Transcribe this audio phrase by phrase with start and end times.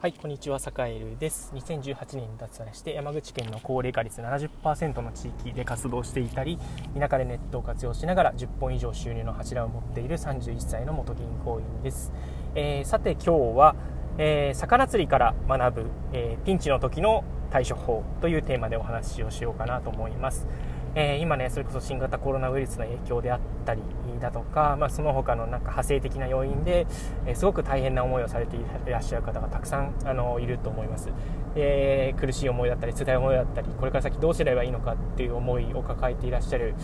[0.00, 1.52] はい、こんにちは、坂井です。
[1.54, 6.58] 2018年に脱サラして山口県の高齢化率70%の地域で活動していたり、
[6.98, 12.14] 田舎でネットを活用しながら10本以上収入の柱を持っている31歳の元銀行員です。
[12.54, 13.76] えー、さて今日は、
[14.16, 20.46] えー、魚釣りから学ぶ、えー、ピンチの時の対処法というテーマでお話をしようかなと思います。
[20.94, 23.82] えー、今ね、それこそ新型コロナウイルスの影響であったり
[24.20, 26.86] だとか、まあ、その他のなんか派生的な要因で、
[27.26, 31.10] えー、すごく大変な思いをされていらっしゃる方がたくさんあのいると思います、
[31.56, 36.74] えー、苦しい思いだったり辛い思いだったりこれから先どうすればいいのかっていう思いを抱えていらっしゃる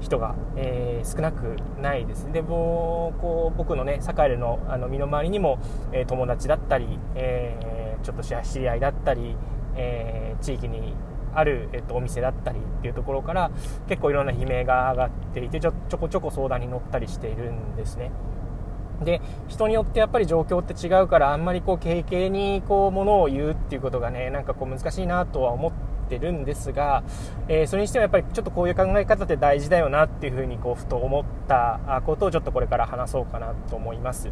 [0.00, 2.30] 人が、え少なくないです。
[2.32, 3.12] でこ
[3.54, 5.58] う僕のね堺のあの身の回りにも、
[5.92, 9.36] え友達だったり、えちょっと知り合いだったり、
[9.74, 10.94] え地域に
[11.36, 13.50] ある、えっと、お店だったりっていうところから
[13.88, 18.10] 結構いろんな悲鳴が上がっていてちょちょこちょこ相談に乗ったりしているんですね。
[19.04, 25.72] で人によってやっぱり状況って違うからあんまりこう軽々にこうものを言うっていうことがねなんかこう難しいなとは思っ
[26.08, 27.04] てるんですが、
[27.48, 34.30] えー、それにしてもやっぱりちょっとこういう考え方って大事だよなっていうふうにこうふと思ったことをちょっとこれから話そうかなと思います。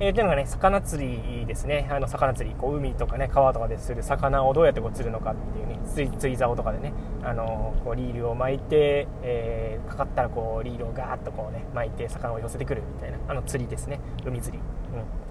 [0.00, 1.88] えー、というのがね、魚釣りですね。
[1.88, 6.92] あの、魚釣り、こう、海とかね、川とかでする魚をどうやってこう釣るのかっていうね、釣り、釣り竿とかでね、
[7.22, 14.00] あのこう、リールを巻いて、えー、かかったらこう、リールをガーッとこうね、巻いて魚を寄せてくるみたいな、あの釣りですね。
[14.26, 14.62] 海釣り。
[14.94, 15.23] うん。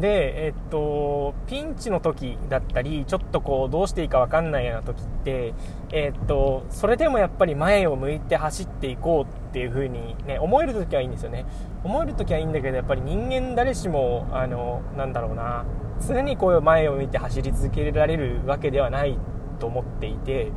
[0.00, 5.52] で、えっと、ピンチの時だったり、ちょっとこう、どうしていいか分かんないような時って、
[5.92, 11.44] えっと、それでもやっぱり前を向いて走っていこうっていう風にね、思える時はいいんですよね。
[11.84, 15.66] 思える時はいいんだけど、やっぱり人間誰しも、あの、なんだろうな、
[16.06, 19.18] 常にこう前を向いて走り続けられるわけではない
[19.58, 20.52] と思っていて、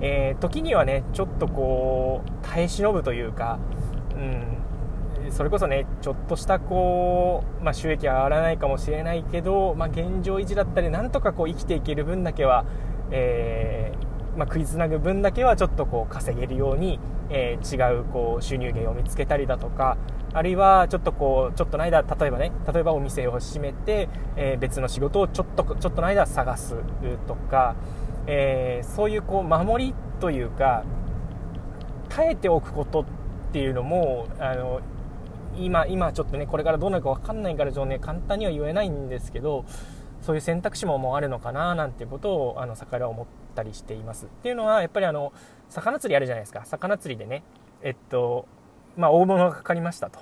[0.00, 3.60] えー、時にはね、ちょっとこう、耐え忍ぶというか、
[4.16, 4.61] うん、
[5.32, 12.66] それこそねちょっとしたこう、まあ、収益は上がらないかもしれないけど、まあ、現状維持だったりなんとかこう生きていける分だけは、
[13.10, 17.00] えー、まあ、食いつなぐ分だけはちょっとこう稼げるように、
[17.30, 19.96] えー、違うこう収入源を見つけたりだとか
[20.34, 26.76] あるいはちょっとこうちょっとの間例えばね例えばお店を閉めて、えー、別の仕事をちょっとちょっとの間探す
[27.26, 27.74] とか、
[28.26, 30.84] えそういうこう守りというか
[32.10, 33.04] 耐えておくことっ
[33.52, 34.80] ていうのもあの
[35.56, 39.64] 今今ちょっとねこれからどうなるか分かんないからね簡単には言えないんですけど
[40.20, 44.26] そういう選択肢ももうあるのかななんていうことをあの魚は思ったりしています。
[44.26, 45.32] っていうのはやっぱりあの
[45.68, 46.64] 魚釣りあるじゃないですか。
[46.64, 47.42] 魚釣りでね
[47.82, 48.46] えっと
[48.96, 50.20] まあ大物がかかりましたと。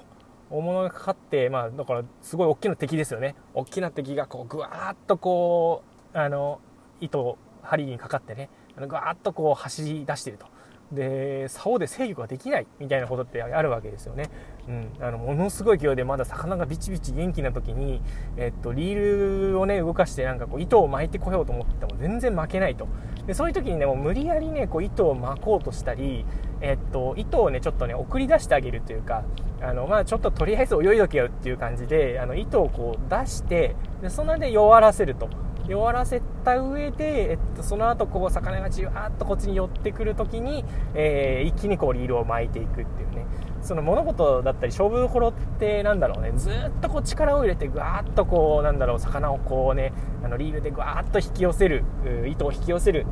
[0.50, 3.34] 大物がかかってまあだからすごい大きな敵ですよね。
[3.54, 5.82] 大きな敵がこうぐわーっとこ
[6.14, 6.60] うあの
[7.00, 10.46] 糸針にかかってねぐわーっとこう走り出していると。
[10.92, 14.28] で竿で制御ができないみたいなことってあるわけですよね、
[14.68, 18.02] うん、あのものすごい勢いでまだ魚がビチビチ元気な時に、
[18.36, 22.88] えっと、リールをね動かしてなんかこう糸を巻いてこようと思っても全然巻けないと。
[23.26, 26.24] でそういう時にねもう無理やりねこう糸を巻こうとしたり、
[26.60, 29.24] えっと、糸をねちょっとね送り出してあげるというか
[29.60, 35.28] あの、まあ、ちょっととりあえず泳いどけよっていう感じであの糸をこう出してでそので弱らせると。
[35.70, 40.64] 弱らせた上で、えっと、その後こう魚がじわーっとこっちに寄ってくるときに、
[40.94, 43.24] えー、一気にこうリールを巻いていくっていうね。
[43.62, 46.32] その物事だったり勝負どころってなんだろうね。
[46.34, 49.92] ずっとこう力を入れてぐわーっとこうなんだろう魚をこうね
[50.24, 51.84] あのリールでぐわーっと引き寄せる
[52.26, 53.06] 糸を引き寄せる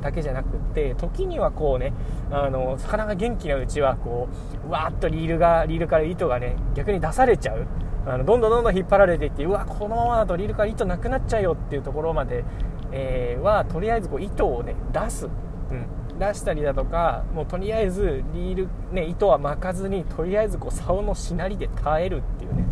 [0.00, 1.92] だけじゃなくって時にはこうね
[2.30, 4.28] あの魚が元気なうちはこ
[4.66, 7.66] うわーっとリールがリールから糸がね逆に出されちゃう。
[8.08, 12.44] あのどんどんどんどん引っ張られていってうわこのままだとリールから糸なくなっちゃうよっていうところまで、
[12.90, 15.28] えー、はとりあえずこう糸をね出す、う
[15.74, 22.66] ん、出したりだとかもうとりあえずリール、ね、糸は巻かずにとりあえずこう竿のしなりで耐えるっていうね、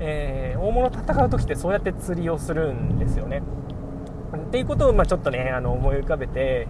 [0.00, 3.42] えー、大物戦う時ってそうやって釣りをするんですよね。
[4.34, 6.68] っていうことをまあちょっとねあの思い浮かべて、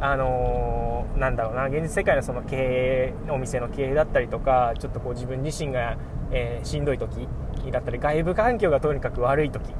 [0.00, 5.96] あのー、なんだろうな現実世界のその経営お店の経営だったりとかちょっとこう自分自身が
[6.32, 7.28] えー、しんどい時
[7.70, 9.70] だったり外部環境がとにかく悪い時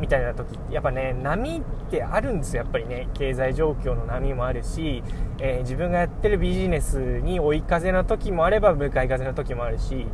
[0.00, 3.08] みたいな時ってやっぱね波ってあるんですよやっぱりね。
[3.14, 5.02] 経済状況の波もあるし、
[5.38, 10.06] えー、自分がやってるビジネスに追い風の時もあれば向かい風の時もあるし、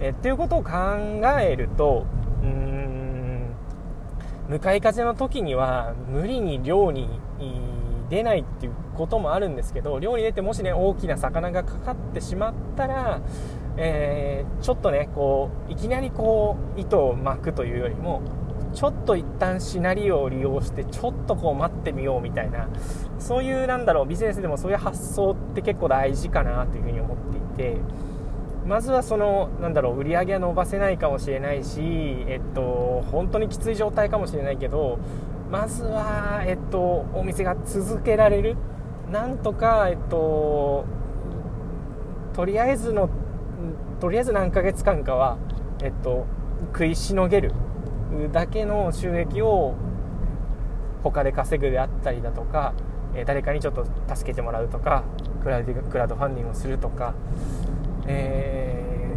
[0.00, 0.70] えー、っていうことを考
[1.40, 2.06] えると
[2.42, 3.54] うーん
[4.48, 7.08] 向かい風の時には無理に漁に
[8.10, 13.22] 出ないっていうこともあるんですけど漁に出てもしね大きな魚がかかってしまったら
[13.76, 18.22] えー、ちょっとねこういきなりこう糸を巻くというよりも
[18.72, 22.68] ちょっと一旦シナリオを利用してちょっとこう待ってみようみたいな
[23.18, 27.40] そういうなんだろうビジネスでもそういう発想って結構大事かなというふうに思ってい
[27.74, 27.80] て
[28.66, 34.98] まずはそのなんだろう売り上げは伸ばせないかもしれないし、えっと、本当にきつい状態かもしれないけど
[35.50, 38.56] まずは、えっと、お店が続けられる。
[39.12, 40.86] なんとか、えっと、
[42.32, 43.08] とりあえずの
[44.04, 45.38] とりあえず何ヶ月間かは、
[45.82, 46.26] えっと、
[46.74, 47.52] 食いしのげる
[48.32, 49.76] だけの収益を
[51.02, 52.74] 他で稼ぐであったりだとか、
[53.14, 55.04] え誰かにちょっと助けてもらうとか
[55.42, 57.14] クラウドファンディングをするとか、
[58.06, 59.16] え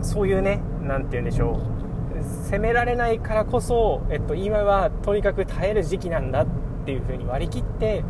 [0.00, 1.58] ー、そういうね何て言うんでしょ
[2.20, 6.46] う責められないからこそ、えっと、今はとにかく耐える時期なんだっ
[6.84, 8.04] ていう風に割り切って、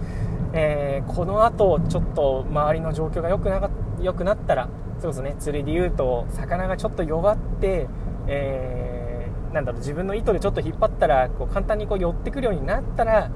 [0.55, 3.71] えー、このあとちょっと周りの状況が良くな
[4.01, 4.69] 良くなったら
[5.07, 5.37] そうですね。
[5.39, 7.87] 釣りで言うと魚がちょっと弱って、
[8.27, 13.31] えー、なんだろう自分の糸でちょっと引っ張ったらこう簡単にこう寄ってくるようになったら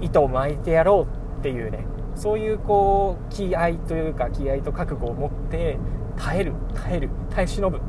[0.00, 1.86] 糸を巻いてやろうっていうね
[2.16, 5.78] そういうこう気合というか気合と覚悟を持って
[6.16, 7.80] 耐える耐える耐え忍ぶ、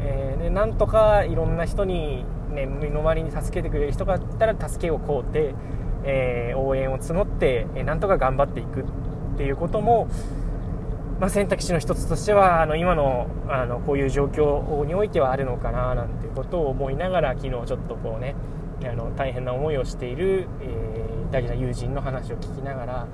[0.00, 5.54] えー、でなんとかいろんな人に、ね、身の回りに助けてくれる人があったら助けを請うて、
[6.02, 8.84] えー、応援を募って、えー、なんとか頑張っていくっ
[9.36, 10.08] ていうことも、
[11.20, 18.34] まあ、選択肢の一つとしてはあの今のあのこういう状況においてはあるのかななんていうことを思いながら昨日ちょっとこうね
[18.82, 23.08] あの大変な思いをしている、えー、大事な友人の話を聞きながら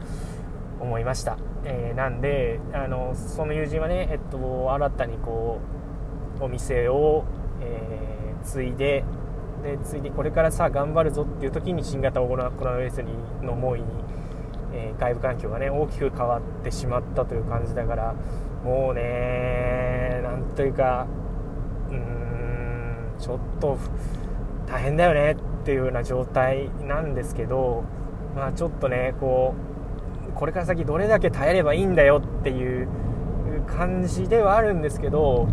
[0.78, 5.60] 思いました、えー、なんであのその友人はね、えっと、新たにこ
[6.38, 7.24] うお店を、
[7.60, 9.04] えー、継いで
[9.64, 13.02] でついでこれからさ頑張るぞっていう時に新型コロナウイルス
[13.42, 13.86] の思いに、
[14.72, 18.14] えー、外部環境がね大きく変わってしまったという感じだから
[18.64, 21.06] もうねなんというか
[21.90, 23.78] うーんちょっと
[24.66, 27.84] 大変だよねっていうような状態なんですけど、
[28.34, 29.54] まあ、ちょっとねこ
[30.28, 32.88] うこれから先どれだけ耐えればいいんだよっていう
[33.66, 35.48] 感じではあるんですけど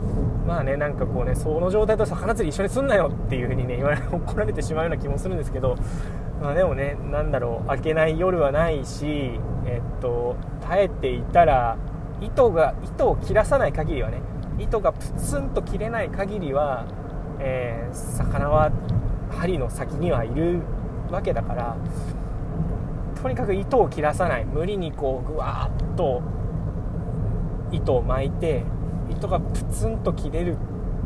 [0.46, 5.76] まあねなんかこうねその状態と魚釣り一緒にすんなよっていう風にね言われ 怒られてしまうような気もするんですけど
[6.42, 11.78] まあでもねなんだろう明けない夜はないしえっと耐えていたら
[12.22, 14.22] 糸が糸を切らさない限りはね
[14.60, 16.86] 糸がプツンと切れない限りは、
[17.40, 18.72] えー、魚は
[19.32, 20.62] 針の先にはいる
[21.10, 21.78] わけだから
[23.22, 24.46] とにかく糸を切らさない。
[24.46, 26.22] 無理にこうぐわーっと
[27.72, 28.64] 糸を巻いて
[29.10, 30.58] 糸がプツンと切れる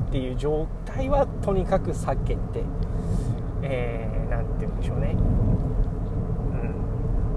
[0.08, 2.64] っていう状態はとにかく避けて、
[3.62, 4.07] えー、
[4.60, 5.16] て言うんでしょうね、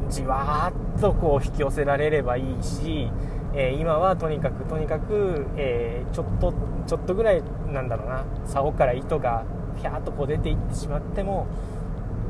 [0.04, 3.10] うん、じわーっとこう引き寄せられればいいし、
[3.54, 6.54] えー、今はとにかくとにかく、えー、ちょっと
[6.86, 8.24] ちょっとぐらいなんだろうな。
[8.46, 9.44] 竿から糸が
[9.76, 11.46] ピャーっとこう出ていってしまっても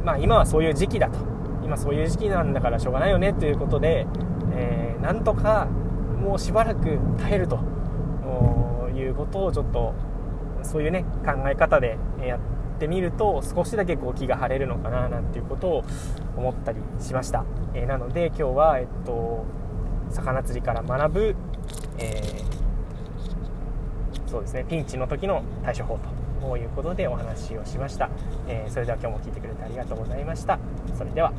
[0.05, 1.19] まあ今はそういう時期だと。
[1.65, 4.07] 今そういう時期なんだからしょうがないよねということで、
[4.53, 5.67] えー、なんとか
[6.21, 7.59] もうしばらく耐えると。
[9.01, 9.95] いうことをちょっと
[10.63, 12.41] そういうね考え方でやっ
[12.81, 15.85] ってみると少しだけこう気が晴れるのかななんていうことを
[16.35, 17.45] 思ったりしました、
[17.75, 19.45] えー、なので今日は、えっと、
[20.09, 21.37] 魚釣りから学ぶ、
[21.99, 25.99] えー、そうですねピンチの時の対処法
[26.41, 28.09] ということでお話をしました、
[28.49, 30.59] えー、それでは今日も聞いてくれてありがとうございました。
[30.97, 31.35] それでは。